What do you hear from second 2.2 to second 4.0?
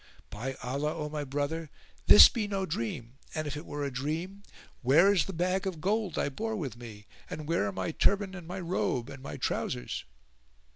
be no dream, and if it were a